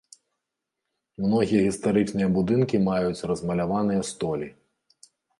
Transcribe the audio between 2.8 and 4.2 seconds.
маюць размаляваныя